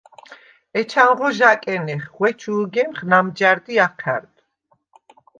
[0.79, 4.33] ეჩანღო ჟ’ა̈კენეხ, ღვე ჩუ ჷგემხ ნამჯა̈რდ ი აჴა̈რდ.